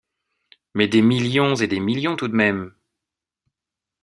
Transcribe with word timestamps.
Mais 0.73 0.87
des 0.87 1.03
millions 1.03 1.53
et 1.53 1.67
des 1.67 1.79
millions 1.79 2.15
tout 2.15 2.27
de 2.27 2.33
même. 2.33 2.73